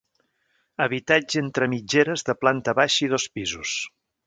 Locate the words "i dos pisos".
3.09-3.79